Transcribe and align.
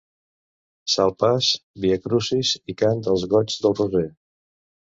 Salpàs, 0.93 1.49
viacrucis 1.85 2.55
i 2.73 2.77
Cant 2.81 3.07
dels 3.11 3.29
goigs 3.35 3.61
del 3.67 3.79
Roser. 3.83 4.07